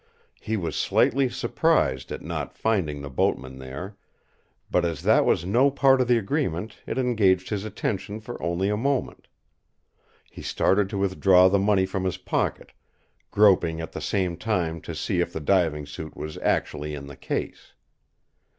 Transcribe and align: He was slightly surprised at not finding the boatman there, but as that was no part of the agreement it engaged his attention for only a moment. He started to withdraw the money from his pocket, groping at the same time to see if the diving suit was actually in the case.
He 0.39 0.57
was 0.57 0.75
slightly 0.75 1.29
surprised 1.29 2.11
at 2.11 2.23
not 2.23 2.55
finding 2.57 3.03
the 3.03 3.09
boatman 3.11 3.59
there, 3.59 3.97
but 4.71 4.83
as 4.83 5.03
that 5.03 5.25
was 5.25 5.45
no 5.45 5.69
part 5.69 6.01
of 6.01 6.07
the 6.07 6.17
agreement 6.17 6.79
it 6.87 6.97
engaged 6.97 7.49
his 7.49 7.65
attention 7.65 8.19
for 8.19 8.41
only 8.41 8.67
a 8.67 8.75
moment. 8.75 9.27
He 10.31 10.41
started 10.41 10.89
to 10.89 10.97
withdraw 10.97 11.49
the 11.49 11.59
money 11.59 11.85
from 11.85 12.03
his 12.05 12.17
pocket, 12.17 12.71
groping 13.29 13.79
at 13.79 13.91
the 13.91 14.01
same 14.01 14.37
time 14.37 14.81
to 14.81 14.95
see 14.95 15.19
if 15.21 15.31
the 15.31 15.39
diving 15.39 15.85
suit 15.85 16.17
was 16.17 16.39
actually 16.39 16.95
in 16.95 17.05
the 17.05 17.15
case. 17.15 17.73